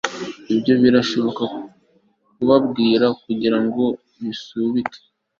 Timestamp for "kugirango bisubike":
3.23-4.99